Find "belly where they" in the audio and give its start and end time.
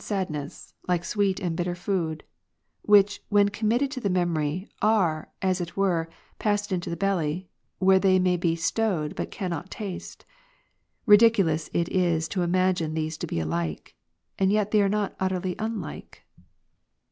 6.97-8.17